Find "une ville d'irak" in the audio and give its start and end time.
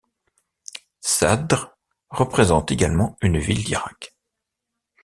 3.21-4.15